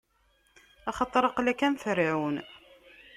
[0.89, 2.35] Axaṭer aql-ak am Ferɛun.